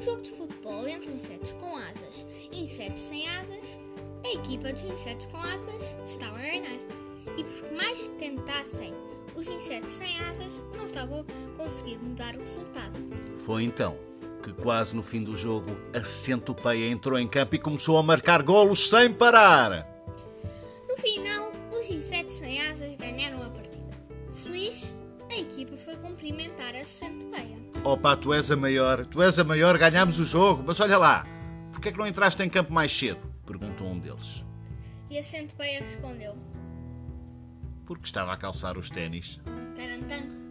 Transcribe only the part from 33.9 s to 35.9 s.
deles. E a centopeia